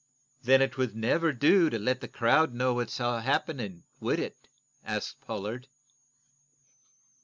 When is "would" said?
0.79-0.95, 3.99-4.17